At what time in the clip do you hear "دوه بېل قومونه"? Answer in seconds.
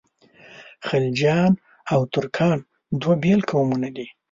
3.01-3.89